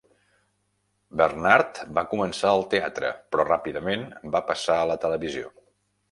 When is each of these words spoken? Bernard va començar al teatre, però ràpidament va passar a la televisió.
Bernard 1.19 1.81
va 1.97 2.03
començar 2.13 2.49
al 2.53 2.65
teatre, 2.71 3.11
però 3.35 3.45
ràpidament 3.49 4.07
va 4.37 4.41
passar 4.47 4.79
a 4.79 4.89
la 4.93 4.97
televisió. 5.05 5.53